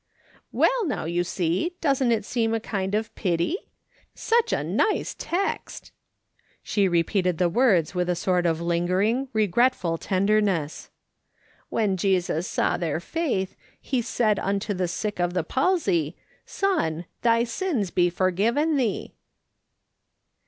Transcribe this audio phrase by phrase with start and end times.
[0.51, 3.55] "Well, now, you see, doesn't it seem a kind a pity?
[4.15, 5.91] such a nice text!"
[6.63, 10.89] She repeated the words with a sort of lingering, regretful tenderness:"'
[11.69, 17.43] When Jesus saw their faith, he said imto the sick of the palsy, Son, thy
[17.43, 19.13] sins be forgiven thee.'